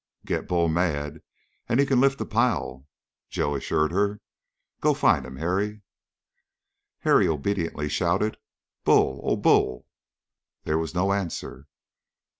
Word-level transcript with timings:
"Get 0.25 0.47
Bull 0.47 0.67
mad 0.67 1.21
and 1.69 1.79
he 1.79 1.85
can 1.85 2.01
lift 2.01 2.19
a 2.21 2.25
pile," 2.25 2.87
Joe 3.29 3.53
assured 3.55 3.91
her. 3.91 4.19
"Go 4.79 4.95
find 4.95 5.27
him, 5.27 5.35
Harry." 5.35 5.83
Harry 7.01 7.27
obediently 7.27 7.87
shouted, 7.87 8.37
"Bull! 8.83 9.21
Oh, 9.23 9.35
Bull!" 9.35 9.85
There 10.63 10.79
was 10.79 10.95
no 10.95 11.13
answer. 11.13 11.67